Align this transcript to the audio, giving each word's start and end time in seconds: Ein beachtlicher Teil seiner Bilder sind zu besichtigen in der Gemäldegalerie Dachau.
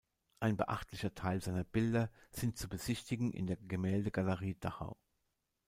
Ein 0.39 0.57
beachtlicher 0.57 1.13
Teil 1.13 1.43
seiner 1.43 1.63
Bilder 1.63 2.09
sind 2.31 2.57
zu 2.57 2.67
besichtigen 2.67 3.31
in 3.33 3.45
der 3.45 3.57
Gemäldegalerie 3.57 4.55
Dachau. 4.59 4.97